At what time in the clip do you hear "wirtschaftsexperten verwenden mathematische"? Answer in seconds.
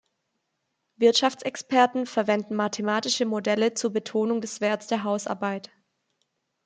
0.95-3.27